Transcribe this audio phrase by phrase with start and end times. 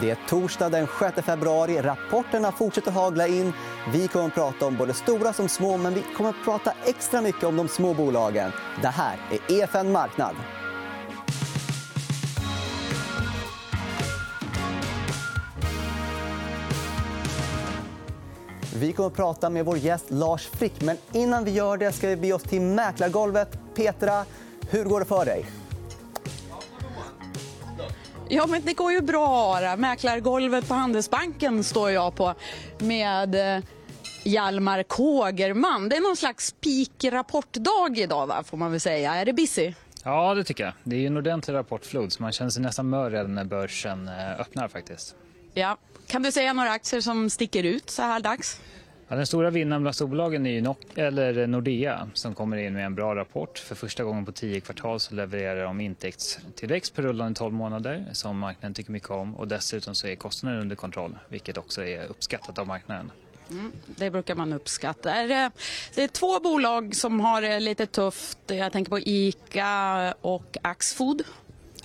[0.00, 1.80] Det är torsdag den 6 februari.
[1.82, 3.52] Rapporterna fortsätter hagla in.
[3.92, 7.20] Vi kommer att prata om både stora som små, men vi kommer att prata extra
[7.20, 8.50] mycket om de små bolagen.
[8.82, 10.34] Det här är EFN Marknad.
[18.76, 20.80] Vi kommer att prata med vår gäst Lars Frick.
[20.80, 23.58] Men innan vi gör det ska vi be oss till mäklargolvet.
[23.74, 24.24] Petra,
[24.70, 25.46] hur går det för dig?
[28.28, 29.76] Ja, men det går ju bra.
[29.76, 32.34] Mäklargolvet på Handelsbanken står jag på
[32.78, 33.64] med eh,
[34.24, 35.88] Hjalmar Kågerman.
[35.88, 38.42] Det är någon slags peak-rapportdag idag, va?
[38.44, 39.14] får man väl säga.
[39.14, 39.72] Är det busy?
[40.04, 40.72] Ja, det tycker jag.
[40.84, 44.40] Det är en ordentlig rapportflod så man känner sig nästan mör redan när börsen eh,
[44.40, 45.14] öppnar faktiskt.
[45.54, 45.76] Ja.
[46.06, 48.60] Kan du säga några aktier som sticker ut så här dags?
[49.08, 52.94] Ja, den stora vinnaren bland storbolagen är ju eller Nordea som kommer in med en
[52.94, 53.58] bra rapport.
[53.58, 58.38] För första gången på tio kvartal så levererar de intäktstillväxt per rullande 12 månader som
[58.38, 59.36] marknaden tycker mycket om.
[59.36, 63.10] Och dessutom så är kostnaden under kontroll, vilket också är uppskattat av marknaden.
[63.50, 65.10] Mm, det brukar man uppskatta.
[65.94, 68.38] Det är två bolag som har det lite tufft.
[68.46, 71.22] Jag tänker på ICA och Axfood.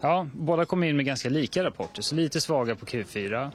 [0.02, 3.52] Ja, båda kommer in med ganska lika rapporter, så lite svaga på Q4.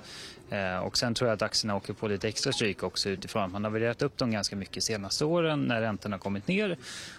[0.55, 3.65] Eh, och sen tror jag att aktierna åker på lite extra stryk också utifrån man
[3.65, 6.77] har värderat upp dem ganska mycket de senaste åren när räntorna har kommit ner.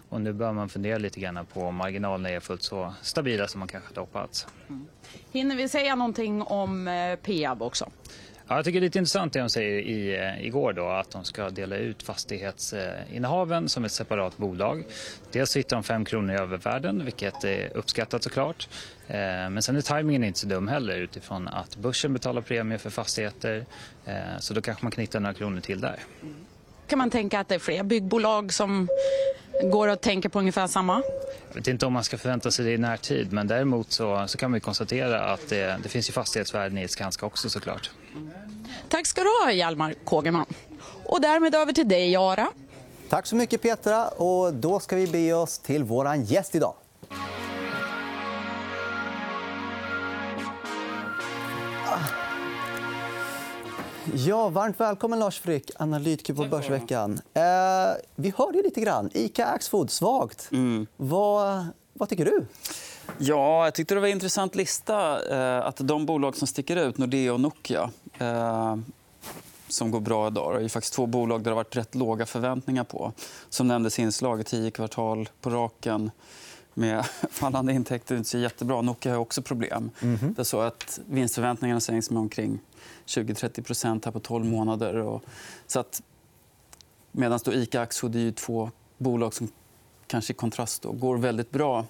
[0.10, 3.60] Och nu bör man fundera lite grann på om marginalerna är fullt så stabila som
[3.60, 4.48] man kanske hade hoppats.
[4.70, 4.88] Mm.
[5.32, 7.90] Hinner vi säga någonting om eh, Peab också?
[8.48, 11.12] Ja, jag tycker det är lite intressant det de säger i, eh, igår då, att
[11.12, 14.84] de ska dela ut fastighetsinnehaven som ett separat bolag.
[15.32, 18.70] Dels hittar de 5 kronor i övervärden, vilket är uppskattat såklart.
[19.08, 19.18] Eh,
[19.50, 23.66] men sen är tajmingen inte så dum heller utifrån att börsen betalar premie för fastigheter.
[24.06, 26.00] Eh, så då kanske man kan hitta några kronor till där.
[26.22, 26.36] Mm.
[26.88, 28.88] Kan man tänka att det är fler byggbolag som
[29.64, 31.02] går att tänka på ungefär samma?
[31.48, 34.38] Jag vet inte om man ska förvänta sig det i närtid men däremot så, så
[34.38, 37.92] kan man konstatera att det, det finns ju fastighetsvärden i Skanska också såklart.
[38.90, 40.46] Tack ska du ha Hjalmar Kågerman.
[41.06, 42.48] Och därmed över till dig Ara.
[43.10, 44.08] Tack så mycket Petra.
[44.08, 46.74] Och då ska vi be oss till vår gäst idag.
[54.14, 57.20] Ja, varmt välkommen Lars Frick, analytiker på Börsveckan.
[57.34, 57.42] Eh,
[58.16, 59.10] vi hörde lite grann.
[59.14, 60.52] Ica Axfood, svagt.
[60.52, 60.88] Mm.
[60.98, 62.46] Vad, vad tycker du?
[63.18, 65.30] Ja, jag tyckte det var en intressant lista.
[65.36, 68.76] Eh, att de bolag som sticker ut, Nordea och Nokia eh,
[69.68, 70.56] som går bra idag.
[70.60, 73.12] Det är faktiskt två bolag där det har varit rätt låga förväntningar på.
[73.50, 76.12] Som nämndes i inslaget, tio kvartal på raken
[76.76, 78.82] med fallande intäkter inte så jättebra.
[78.82, 79.92] Nokia har också problem.
[80.02, 80.36] Mm -hmm.
[80.36, 82.60] Det är så att vinstförväntningarna sänks med omkring
[83.06, 84.96] 20-30 här på 12 månader.
[84.96, 85.24] Och,
[85.68, 86.02] så att,
[87.12, 89.48] Medan Ica och Axfood är två bolag som
[90.08, 91.86] kanske i kontrast då, går väldigt bra.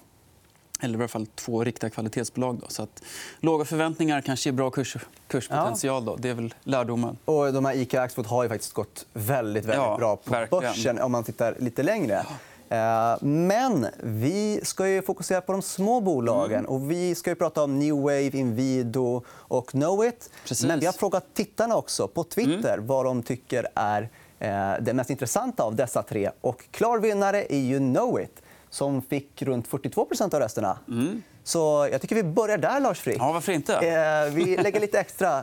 [0.80, 2.58] Eller i alla fall två riktiga kvalitetsbolag.
[2.58, 2.66] Då.
[2.68, 3.02] Så att,
[3.40, 4.96] låga förväntningar kanske ger bra kurs,
[5.28, 6.04] kurspotential.
[6.04, 6.16] Då.
[6.16, 7.16] Det är väl lärdomen.
[7.24, 10.30] Och de här Ica och Axfood har ju faktiskt gått väldigt, väldigt ja, bra på
[10.30, 10.62] verkligen.
[10.62, 12.26] börsen om man tittar lite längre.
[12.68, 16.58] Eh, men vi ska ju fokusera på de små bolagen.
[16.58, 16.70] Mm.
[16.70, 20.30] Och vi ska ju prata om New Wave, Inwido och Knowit.
[20.66, 22.86] Men vi har frågat tittarna också på Twitter mm.
[22.86, 26.30] vad de tycker är eh, det mest intressanta av dessa tre.
[26.40, 30.78] Och klar vinnare är ju Knowit som fick runt 42% av rösterna.
[30.88, 31.22] Mm.
[31.44, 33.18] Så jag tycker vi börjar där, Lars Frick.
[33.18, 33.74] Ja, varför inte?
[33.74, 35.42] Eh, vi lägger lite extra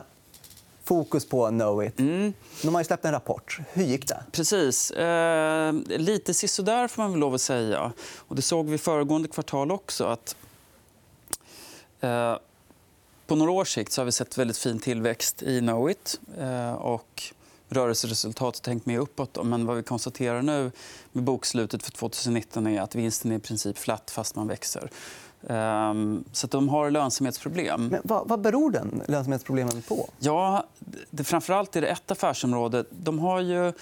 [0.84, 2.00] fokus på Knowit.
[2.00, 2.32] Mm.
[2.62, 3.58] De har ju släppt en rapport.
[3.72, 4.24] Hur gick det?
[4.32, 4.90] Precis.
[4.90, 7.92] Eh, lite sisådär, får man väl lov att säga.
[8.16, 10.04] Och det såg vi föregående kvartal också.
[10.04, 10.36] Att,
[12.00, 12.36] eh,
[13.26, 16.20] på några års sikt så har vi sett väldigt fin tillväxt i Knowit.
[16.38, 17.22] Eh, och
[17.68, 19.44] rörelseresultatet tänkt med uppåt.
[19.44, 20.72] Men vad vi konstaterar nu
[21.12, 24.90] med bokslutet för 2019 är att vinsten är i princip flatt fast man växer.
[25.48, 27.86] Um, så de har lönsamhetsproblem.
[27.86, 30.08] Men vad, vad beror den lönsamhetsproblemen på?
[30.18, 30.64] Ja,
[31.10, 32.84] det, framförallt är det ett affärsområde.
[32.90, 33.72] De har ju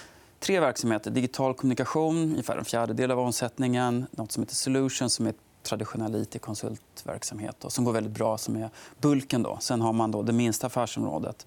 [0.40, 1.10] tre verksamheter.
[1.10, 4.06] Digital kommunikation, ungefär en fjärdedel av omsättningen.
[4.10, 8.70] Något som heter Solutions, som är traditionell it-konsultverksamhet som går väldigt bra, som är
[9.00, 9.42] bulken.
[9.42, 9.58] Då.
[9.60, 11.46] Sen har man då det minsta affärsområdet,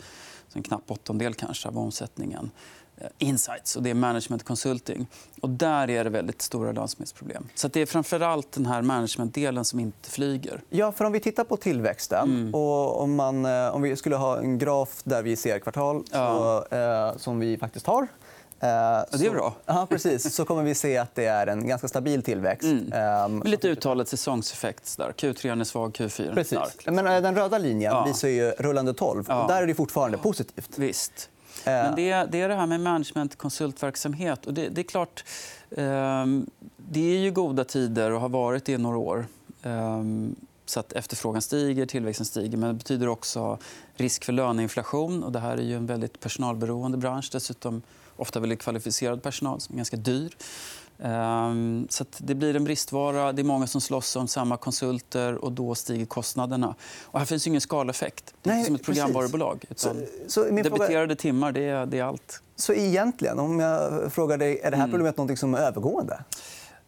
[0.54, 2.52] en knapp åttondel kanske av omsättningen.
[2.98, 5.08] Eh, insights och det är management consulting.
[5.42, 7.48] Och där är det väldigt stora lönsamhetsproblem.
[7.56, 10.62] Så det är framför allt den här managementdelen som inte flyger.
[10.70, 12.56] Ja, för om vi tittar på tillväxten mm.
[12.56, 16.66] och om, man, eh, om vi skulle ha en graf där vi ser kvartal ja.
[16.70, 18.08] så, eh, som vi faktiskt har
[18.60, 19.56] Eh, ja, det är bra.
[19.66, 20.36] Ja, precis.
[20.36, 22.64] Så kommer vi se att det är en ganska stabil tillväxt.
[22.64, 22.94] Mm.
[22.94, 24.98] Ehm, lite uttalat säsongseffekt.
[24.98, 25.12] Där.
[25.12, 26.86] Q3 är svag, Q4 är stark.
[26.86, 28.06] Men den röda linjen ja.
[28.06, 29.26] visar ju rullande 12.
[29.28, 29.42] Ja.
[29.42, 30.78] Och där är det fortfarande positivt.
[30.78, 31.30] Visst.
[31.66, 31.72] Eh.
[31.72, 34.46] Men det är, det är det här med managementkonsultverksamhet.
[34.46, 35.24] Och det, det, är klart,
[35.72, 36.26] eh,
[36.78, 39.26] det är ju goda tider och har varit det i några år.
[39.64, 40.04] Eh,
[40.68, 42.58] Så att efterfrågan stiger, tillväxten stiger.
[42.58, 43.58] Men det betyder också
[43.96, 45.24] risk för löneinflation.
[45.24, 47.30] Och det här är ju en väldigt personalberoende bransch.
[47.32, 47.82] Dessutom
[48.16, 50.36] ofta väldigt kvalificerad personal som är ganska dyr.
[51.00, 53.34] Ehm, så det blir en bristvara.
[53.34, 56.76] Det är många som slåss om samma konsulter och då stiger kostnaderna.
[57.04, 58.34] Och här finns ingen skaleffekt.
[58.42, 59.66] Det är som ett programvarubolag.
[59.76, 59.94] Så,
[60.28, 61.16] så debiterade fråga...
[61.16, 62.42] timmar det är, det är allt.
[62.56, 64.92] Så egentligen, om jag frågar dig, är det här mm.
[64.92, 65.28] problemet mm.
[65.28, 66.24] något som är övergående?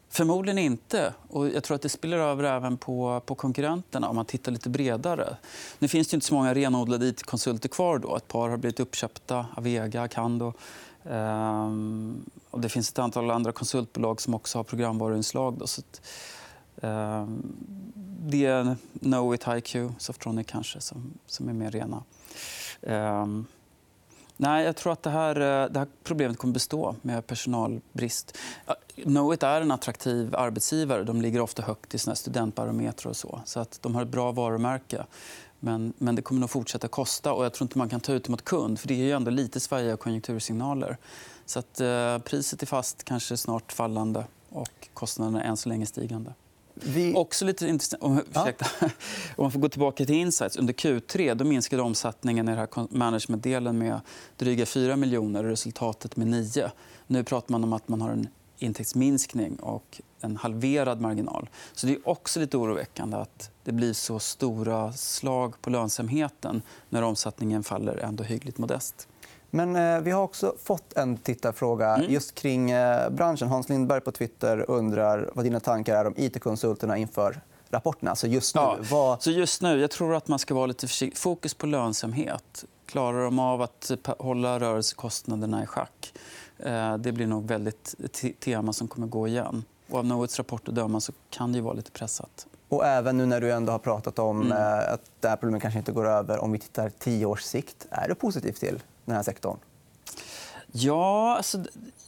[0.09, 1.13] Förmodligen inte.
[1.29, 4.69] Och jag tror att Det spiller över även på, på konkurrenterna om man tittar lite
[4.69, 5.37] bredare.
[5.79, 7.99] Nu finns det inte så många renodlade it-konsulter kvar.
[7.99, 8.15] Då.
[8.15, 10.53] Ett par har blivit uppköpta, Avega, Cando.
[11.09, 15.57] Ehm, och det finns ett antal andra konsultbolag som också har programvaruinslag.
[15.57, 16.01] Då, så att,
[16.81, 17.41] ehm,
[18.19, 22.03] det är Knowit, HiQ, Softronic kanske, som, som är mer rena.
[22.81, 23.45] Ehm,
[24.37, 28.37] nej, jag tror att det här, eh, det här problemet kommer bestå med personalbrist.
[28.95, 31.03] Knowit är en attraktiv arbetsgivare.
[31.03, 33.09] De ligger ofta högt i studentbarometrar.
[33.09, 35.05] Och så, så att de har ett bra varumärke.
[35.59, 37.33] Men, men det kommer nog fortsätta kosta.
[37.33, 38.79] och Jag tror inte man kan ta ut det mot kund.
[38.79, 40.97] för Det är ju ändå lite svajiga konjunktursignaler.
[41.45, 46.33] Så att, eh, priset är fast, kanske snart fallande och kostnaderna än så länge stigande.
[46.73, 47.13] Vi...
[47.15, 48.03] Också lite intressant...
[48.03, 48.51] Om, ja.
[49.35, 50.57] om man får gå tillbaka till Insights.
[50.57, 53.99] Under Q3 då minskade omsättningen i den här managementdelen med
[54.37, 56.71] dryga 4 miljoner och resultatet med 9.
[57.07, 58.27] Nu pratar man om att man har en
[58.59, 61.49] intäktsminskning och en halverad marginal.
[61.73, 67.01] Så Det är också lite oroväckande att det blir så stora slag på lönsamheten när
[67.01, 69.07] omsättningen faller ändå hyggligt modest.
[69.49, 72.11] Men eh, vi har också fått en tittarfråga mm.
[72.11, 73.47] just kring eh, branschen.
[73.47, 78.11] Hans Lindberg på Twitter undrar vad dina tankar är om it-konsulterna inför rapporterna.
[78.11, 78.77] Alltså just nu, ja.
[78.91, 79.23] vad...
[79.23, 81.17] så just nu, jag tror att man ska vara lite försiktig.
[81.17, 82.65] Fokus på lönsamhet.
[82.85, 86.13] Klarar de av att hålla rörelsekostnaderna i schack?
[86.59, 87.95] Eh, det blir nog väldigt
[88.39, 89.63] tema som kommer gå igen.
[89.89, 92.47] Och av Knowits rapport att döma så kan det ju vara lite pressat.
[92.69, 94.57] Och även nu när du ändå har pratat om mm.
[94.57, 97.87] Eh, att det här problemet kanske inte går över om vi tittar tio års sikt.
[97.89, 99.57] Är du positiv till den här sektorn?
[100.71, 101.63] Ja, alltså, eh,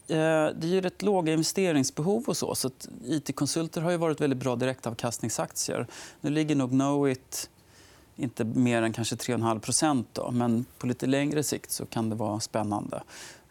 [0.07, 2.23] det är rätt låga investeringsbehov.
[2.27, 2.55] och så.
[2.55, 2.69] så
[3.05, 5.87] IT-konsulter har ju varit väldigt bra direktavkastningsaktier.
[6.21, 7.49] Nu ligger nog Knowit
[8.19, 13.03] inte mer än kanske 3,5% men på lite längre sikt så kan det vara spännande.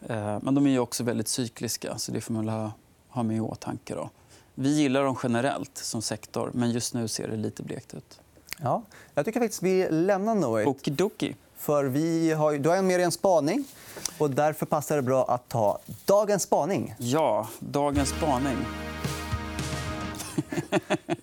[0.07, 2.73] Eh, men de är också väldigt cykliska, så det får man
[3.09, 3.95] ha med i åtanke.
[3.95, 4.11] Då.
[4.55, 8.21] Vi gillar dem generellt som sektor, men just nu ser det lite blekt ut.
[8.63, 8.83] Ja,
[9.15, 10.67] jag tycker faktiskt vi lämnar Knowit.
[10.67, 11.35] Okidoki.
[11.57, 13.65] För vi har, du har med dig en spaning.
[14.19, 16.95] och Därför passar det bra att ta dagens spaning.
[16.99, 18.57] Ja, dagens spaning.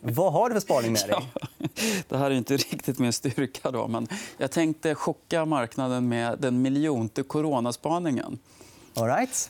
[0.02, 1.32] Vad har du för spaning med dig?
[1.42, 1.48] Ja,
[2.10, 3.72] det här är inte riktigt min styrka.
[3.72, 4.08] Då, men
[4.38, 8.40] jag tänkte chocka marknaden med den miljonte coronaspaningen.
[8.98, 9.50] All right.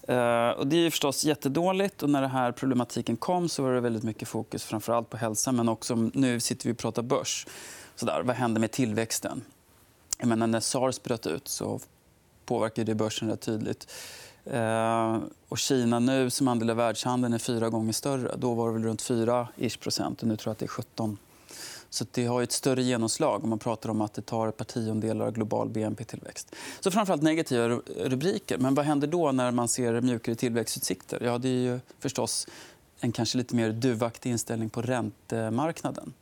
[0.58, 2.04] Och det är förstås jättedåligt.
[2.04, 5.52] Och när den här problematiken kom så var det väldigt mycket fokus framförallt på hälsa.
[5.52, 7.48] Men också nu sitter vi och pratar börs.
[7.96, 9.42] Så där, vad händer med tillväxten?
[10.18, 11.80] Jag menar, när sars bröt ut så
[12.46, 13.92] påverkade det börsen rätt tydligt.
[14.54, 15.18] Uh,
[15.50, 18.36] och Kina nu som andel av världshandeln är fyra gånger större.
[18.38, 19.48] Då var det väl runt 4
[19.80, 20.22] procent.
[20.22, 21.18] Och nu tror jag att det är 17
[21.95, 24.65] så det har ett större genomslag om man pratar om att det tar ett par
[24.65, 26.56] tiondelar av global BNP-tillväxt.
[26.80, 28.57] Så framförallt negativa rubriker.
[28.57, 31.21] Men vad händer då när man ser mjukare tillväxtutsikter?
[31.24, 32.47] Ja, det är ju förstås
[33.00, 36.13] en kanske lite mer duvaktig inställning på räntemarknaden.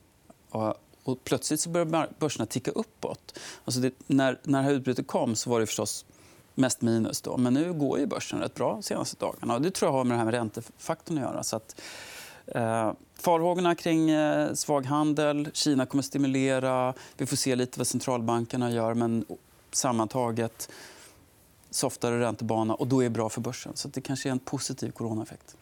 [1.03, 3.39] Och plötsligt så börjar börserna ticka uppåt.
[3.65, 6.05] Alltså det, när, när det här utbrytet kom så var det förstås
[6.55, 7.21] mest minus.
[7.21, 7.37] Då.
[7.37, 9.55] Men nu går ju börsen rätt bra de senaste dagarna.
[9.55, 11.43] Och det tror jag har med det här med räntefaktorn att göra.
[11.43, 11.81] Så att,
[12.45, 12.91] eh,
[13.23, 15.49] farhågorna kring eh, svag handel.
[15.53, 16.93] Kina kommer att stimulera.
[17.17, 18.93] Vi får se lite vad centralbankerna gör.
[18.93, 19.25] Men
[19.71, 20.69] sammantaget
[21.69, 23.71] softare räntebana och då är det bra för börsen.
[23.75, 25.55] Så det kanske är en positiv coronaeffekt.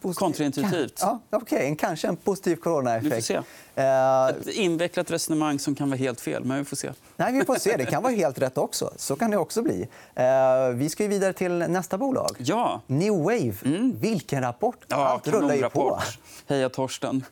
[0.00, 0.14] Positiv...
[0.18, 0.98] Kontraintuitivt.
[1.00, 1.76] Ja, okay.
[1.76, 3.30] Kanske en positiv coronaeffekt.
[3.74, 6.44] Eh, Ett invecklat resonemang som kan vara helt fel.
[6.44, 6.92] men vi får se.
[7.16, 7.76] Nej, vi får se.
[7.76, 8.90] Det kan vara helt rätt också.
[8.96, 9.88] Så kan det också bli.
[10.14, 12.36] Eh, vi ska vidare till nästa bolag.
[12.38, 12.80] Ja.
[12.86, 13.54] New Wave.
[13.64, 13.96] Mm.
[14.00, 14.84] Vilken rapport!
[14.88, 16.00] Allt rullar ju på.
[16.46, 17.24] Heja Torsten.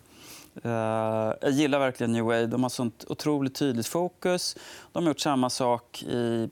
[0.64, 0.70] Eh,
[1.40, 2.46] jag gillar verkligen New Wave.
[2.46, 4.56] De har sånt otroligt tydligt fokus.
[4.92, 6.50] De har gjort samma sak i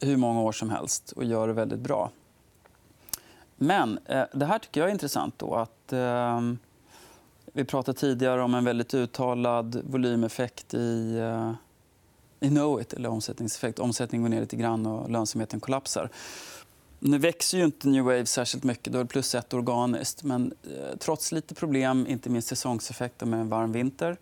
[0.00, 2.10] hur många år som helst och gör det väldigt bra.
[3.56, 5.38] Men eh, det här tycker jag är intressant.
[5.38, 6.40] Då, att, eh,
[7.52, 11.52] vi pratade tidigare om en väldigt uttalad volymeffekt i, eh,
[12.40, 13.78] i Knowit, eller omsättningseffekt.
[13.78, 16.10] Omsättningen går ner lite grann och lönsamheten kollapsar.
[16.98, 18.92] Nu växer ju inte New Wave särskilt mycket.
[18.92, 20.22] Då är det plus ett organiskt.
[20.22, 24.16] Men eh, trots lite problem, inte minst säsongseffekter med en varm vinter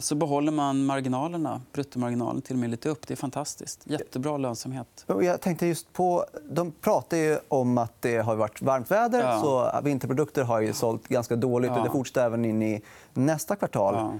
[0.00, 3.06] så behåller man marginalerna, bruttomarginalen till och med lite upp.
[3.06, 3.80] Det är fantastiskt.
[3.84, 5.04] Jättebra lönsamhet.
[5.06, 9.20] Jag tänkte just på, de pratar ju om att det har varit varmt väder.
[9.20, 9.40] Ja.
[9.40, 11.70] så Vinterprodukter har ju sålt ganska dåligt.
[11.70, 11.78] Ja.
[11.78, 12.82] och Det fortsätter även in i
[13.14, 13.94] nästa kvartal.
[13.94, 14.12] Ja.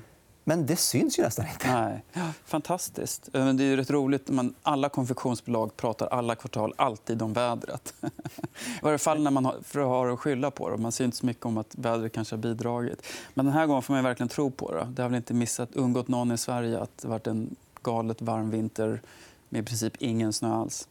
[0.48, 2.02] Men det syns ju nästan inte.
[2.12, 2.32] Nej.
[2.44, 3.28] Fantastiskt.
[3.32, 4.28] Eh, det är ju rätt roligt.
[4.28, 7.94] Man, alla konfektionsbolag pratar alla kvartal alltid om vädret.
[8.00, 10.76] I varje fall när man har, för att ha att skylla på det.
[10.76, 13.02] Man ser inte så mycket om att vädret kanske har bidragit.
[13.34, 14.86] Men den här gången får man verkligen tro på det.
[14.90, 18.50] Det har väl inte missat, undgått någon i Sverige att det varit en galet varm
[18.50, 19.02] vinter
[19.48, 20.88] med i princip ingen snö alls.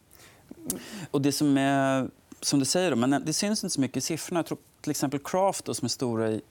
[1.11, 2.09] Och det som är
[2.41, 4.39] som du säger, men det syns inte så mycket i siffrorna.
[4.39, 6.41] Jag tror till exempel Craft, då, som är stora i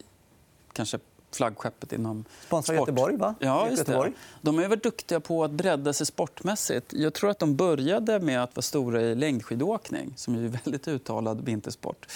[0.73, 0.99] kanske
[1.37, 3.35] flaggskeppet inom Sponsrar Göteborg, va?
[3.39, 4.13] Ja, just det.
[4.41, 6.93] De är varit duktiga på att bredda sig sportmässigt.
[6.93, 10.89] Jag tror att de började med att vara stora i längdskidåkning, som är en väldigt
[10.89, 12.07] uttalad vintersport.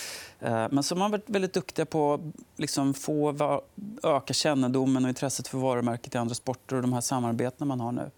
[0.41, 2.21] Eh, men som har varit väldigt duktiga på att
[2.57, 3.35] liksom få
[4.03, 7.93] öka kännedomen och intresset för varumärket i andra sporter och de här samarbetena man har
[7.93, 8.11] nu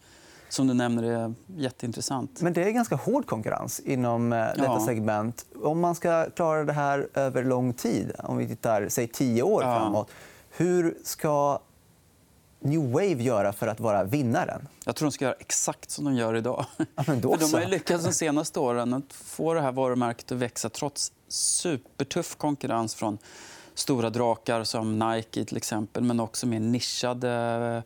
[0.52, 2.40] som du nämner är jätteintressant.
[2.40, 4.86] Men det är ganska hård konkurrens inom eh, detta ja.
[4.86, 5.46] segment.
[5.62, 9.62] Om man ska klara det här över lång tid, om vi tittar säg tio år
[9.62, 9.78] ja.
[9.78, 10.10] framåt,
[10.56, 11.58] hur ska
[12.60, 14.68] New Wave göra för att vara vinnaren?
[14.84, 16.66] Jag tror de ska göra exakt som de gör idag.
[16.94, 20.38] Ja, men då de har lyckats de senaste åren att få det här varumärket att
[20.38, 23.18] växa trots supertuff konkurrens från
[23.74, 27.82] stora drakar som Nike till exempel, men också mer nischade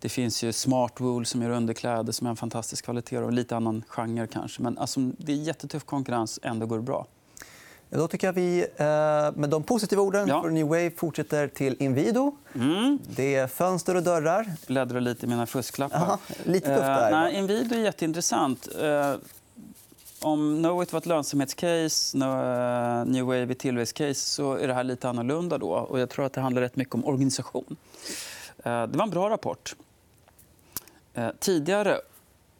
[0.00, 3.84] det finns ju Smartwool som gör underkläder som är en fantastisk kvalitet och lite annan
[3.88, 4.62] genre kanske.
[4.62, 7.06] Men alltså, det är jättetuff konkurrens, ändå går det bra.
[7.90, 8.86] Då tycker jag vi eh,
[9.34, 10.42] med de positiva orden ja.
[10.42, 12.36] för New Wave fortsätter till Inwido.
[12.54, 12.98] Mm.
[13.02, 14.44] Det är fönster och dörrar.
[14.44, 15.96] Jag bläddrar lite i mina fusklappar.
[15.96, 17.12] Aha, lite tufft där.
[17.12, 18.68] Uh, nej, Inwido är jätteintressant.
[18.82, 19.14] Uh,
[20.20, 22.18] om Knowit var ett lönsamhetscase,
[23.06, 25.58] New Wave ett tillväxtcase så är det här lite annorlunda.
[25.58, 25.70] Då.
[25.70, 27.76] Och jag tror att det handlar rätt mycket om organisation.
[28.62, 29.74] Det var en bra rapport.
[31.14, 32.00] Eh, tidigare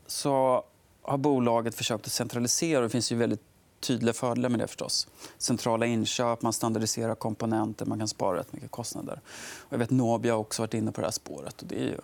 [0.06, 0.64] så
[1.02, 2.80] har bolaget försökt att centralisera.
[2.80, 3.42] Det finns ju väldigt
[3.80, 4.66] tydliga fördelar med det.
[4.66, 5.08] förstås.
[5.38, 9.20] Centrala inköp, man standardiserar komponenter, man kan spara rätt mycket kostnader.
[9.58, 11.62] Och jag vet Nobia har också varit inne på det här spåret.
[11.62, 11.98] Och det, är ju...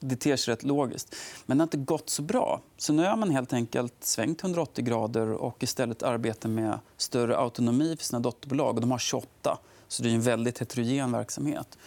[0.00, 1.14] det ter sig rätt logiskt.
[1.46, 2.60] Men det har inte gått så bra.
[2.76, 7.96] Så nu har man helt enkelt svängt 180 grader och istället arbetar med större autonomi
[7.96, 8.74] för sina dotterbolag.
[8.74, 9.58] Och de har 28,
[9.88, 11.78] så det är en väldigt heterogen verksamhet.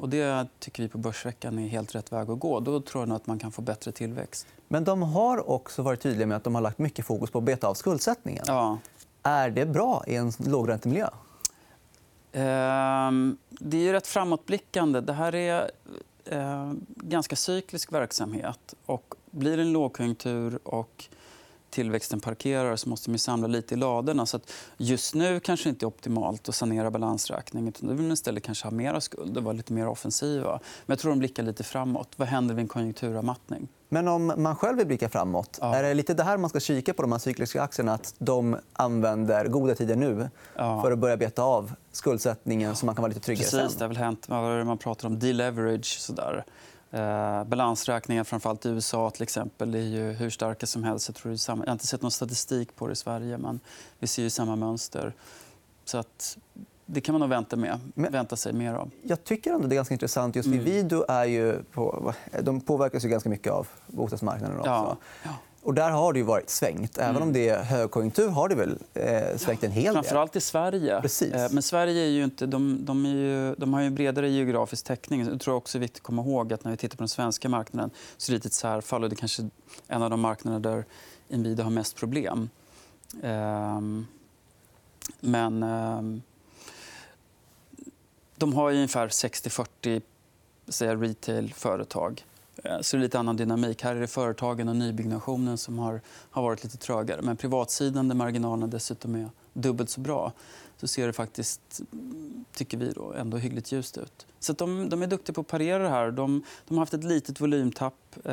[0.00, 2.60] Och det tycker vi på Börsveckan är helt rätt väg att gå.
[2.60, 4.46] Då tror jag att man kan få bättre tillväxt.
[4.68, 7.44] Men de har också varit tydliga med att de har lagt mycket fokus på att
[7.44, 8.44] beta av skuldsättningen.
[8.46, 8.78] Ja.
[9.22, 11.08] Är det bra i en lågräntemiljö?
[12.32, 15.00] Ehm, det är rätt framåtblickande.
[15.00, 15.70] Det här är
[16.24, 18.74] eh, ganska cyklisk verksamhet.
[18.86, 21.04] Och blir det en lågkonjunktur och
[21.70, 24.26] tillväxten parkerar så måste man samla lite i ladorna.
[24.26, 27.68] Så att just nu kanske inte är optimalt att sanera balansräkningen.
[27.68, 30.50] Utan då vill man istället kanske ha mer skuld och vara lite mer offensiva.
[30.86, 32.08] Men jag tror de blickar lite framåt.
[32.16, 33.68] Vad händer vid en konjunkturavmattning?
[33.92, 35.74] Men om man själv vill blicka framåt, ja.
[35.74, 37.94] är det lite det här man ska kika på de här cykliska aktierna?
[37.94, 40.82] Att de använder goda tider nu ja.
[40.82, 43.78] för att börja beta av skuldsättningen så man kan vara lite tryggare Precis, sen?
[43.78, 44.28] Det har väl hänt.
[44.28, 45.98] Man pratar om deleverage.
[45.98, 46.44] Sådär.
[46.92, 51.08] Eh, balansräkningar, framförallt i USA, till exempel, är ju hur starka som helst.
[51.08, 51.64] Jag, tror samma...
[51.64, 53.60] jag har inte sett någon statistik på det i Sverige, men
[53.98, 55.14] vi ser ju samma mönster.
[55.84, 56.38] Så att
[56.86, 57.78] det kan man nog vänta, med.
[57.94, 58.90] vänta sig mer av.
[59.02, 60.36] Jag tycker ändå det är ganska intressant.
[60.36, 60.64] Just mm.
[60.64, 62.14] Video är ju på...
[62.42, 64.58] de påverkas ju ganska mycket av bostadsmarknaden.
[64.58, 64.70] Också.
[64.70, 64.96] Ja.
[65.62, 66.98] Och där har det ju varit svängt.
[66.98, 67.22] Även mm.
[67.22, 69.92] om det är högkonjunktur har det väl eh, svängt en hel del.
[69.92, 71.00] Framförallt i Sverige.
[71.00, 71.34] Precis.
[71.34, 74.30] Eh, men Sverige är ju inte, de, de, är ju, de har ju en bredare
[74.30, 75.26] geografisk täckning.
[75.26, 77.48] Jag tror också är viktigt att komma ihåg att när vi tittar på den svenska
[77.48, 79.02] marknaden så är det ett särfall.
[79.02, 79.48] Och det är kanske
[79.88, 80.84] en av de marknader där
[81.28, 82.50] Inwido har mest problem.
[83.22, 83.80] Eh,
[85.20, 86.22] men ehm,
[88.36, 90.02] de har ungefär 60-40
[91.00, 92.24] retail-företag.
[92.64, 93.82] Eh, så det är lite annan dynamik.
[93.82, 96.00] Här är det företagen och nybyggnationen som har,
[96.30, 97.22] har varit lite trögare.
[97.22, 100.32] Men privatsidan, där marginalerna dessutom är dubbelt så bra
[100.80, 101.80] så ser det faktiskt,
[102.54, 104.26] tycker vi, då, ändå hyggligt ljust ut.
[104.38, 106.10] Så de, de, är duktiga på att parera det här.
[106.10, 108.32] De, de har haft ett litet volymtapp, eh,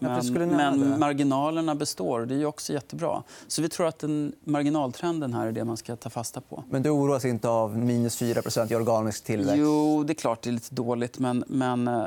[0.00, 2.26] men, men marginalerna består.
[2.26, 3.22] Det är också jättebra.
[3.48, 6.64] Så vi tror att den, marginaltrenden här är det man ska ta fasta på.
[6.70, 9.56] Men du oroas inte av minus 4 i organisk tillväxt?
[9.56, 11.18] Jo, det är klart det är lite dåligt.
[11.18, 12.06] Men, men eh,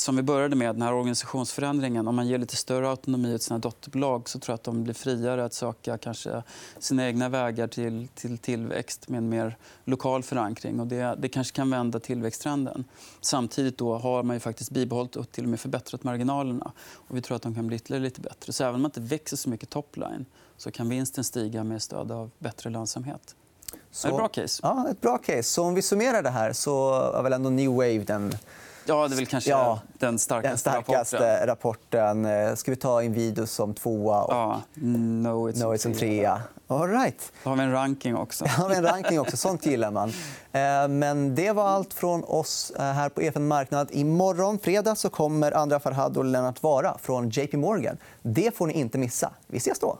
[0.00, 3.58] som vi började med, den här organisationsförändringen, om man ger lite större autonomi åt sina
[3.58, 6.42] dotterbolag så tror jag att de blir friare att söka kanske
[6.78, 10.80] sina egna vägar till, till tillväxt med en mer lokal förankring.
[10.80, 12.84] Och det, det kanske kan vända tillväxttrenden.
[13.20, 16.72] Samtidigt då har man ju faktiskt bibehållit och till och med förbättrat marginalerna.
[16.92, 18.52] Och vi tror att de kan bli ytterligare lite bättre.
[18.52, 20.26] Så även om man inte växer så mycket topline
[20.56, 23.36] så kan vinsten stiga med stöd av bättre lönsamhet.
[23.90, 24.08] Så...
[24.08, 24.60] Ett bra case?
[24.62, 25.42] Ja, ett bra case.
[25.42, 28.32] Så om vi summerar det här så är väl ändå New Wave den
[28.88, 32.24] Ja, det är väl kanske ja, den starkaste, den starkaste rapporten.
[32.24, 32.56] rapporten.
[32.56, 36.42] Ska vi ta Invidus som tvåa och ja, no, it's, no, it's som trea?
[36.70, 37.32] All right.
[37.44, 38.44] Då har vi en ranking också.
[38.68, 39.36] vi en ranking också.
[39.36, 40.08] Sånt gillar man.
[40.52, 43.88] Eh, men det var allt från oss eh, här på EFN Marknad.
[43.92, 47.96] Imorgon, fredag, så kommer Andra Farhad och Lennart Vara från JP Morgan.
[48.22, 49.30] Det får ni inte missa.
[49.46, 49.98] Vi ses då.